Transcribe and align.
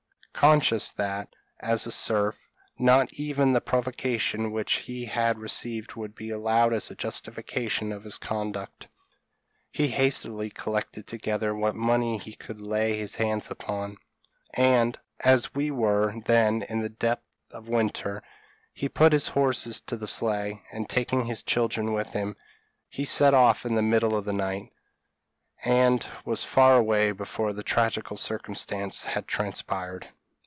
Conscious 0.33 0.89
that, 0.93 1.29
as 1.59 1.85
a 1.85 1.91
serf, 1.91 2.35
not 2.79 3.13
even 3.13 3.53
the 3.53 3.61
provocation 3.61 4.51
which 4.51 4.73
he 4.73 5.05
had 5.05 5.37
received 5.37 5.93
would 5.93 6.15
be 6.15 6.31
allowed 6.31 6.73
as 6.73 6.89
a 6.89 6.95
justification 6.95 7.91
of 7.91 8.03
his 8.03 8.17
conduct, 8.17 8.87
he 9.69 9.89
hastily 9.89 10.49
collected 10.49 11.05
together 11.05 11.53
what 11.55 11.75
money 11.75 12.17
he 12.17 12.33
could 12.33 12.59
lay 12.59 12.97
his 12.97 13.17
hands 13.17 13.51
upon, 13.51 13.97
and, 14.55 14.97
as 15.23 15.53
we 15.53 15.69
were 15.69 16.15
then 16.25 16.63
in 16.67 16.81
the 16.81 16.89
depth 16.89 17.27
of 17.51 17.67
winter, 17.67 18.23
he 18.73 18.89
put 18.89 19.13
his 19.13 19.27
horses 19.27 19.79
to 19.81 19.95
the 19.95 20.07
sleigh, 20.07 20.63
and 20.71 20.89
taking 20.89 21.25
his 21.25 21.43
children 21.43 21.93
with 21.93 22.13
him, 22.13 22.35
he 22.89 23.05
set 23.05 23.35
off 23.35 23.63
in 23.63 23.75
the 23.75 23.81
middle 23.83 24.17
of 24.17 24.25
the 24.25 24.33
night, 24.33 24.73
and 25.63 26.07
was 26.25 26.43
far 26.43 26.77
away 26.77 27.11
before 27.11 27.53
the 27.53 27.61
tragical 27.61 28.17
circumstance 28.17 29.03
had 29.03 29.27
transpired. 29.27 30.07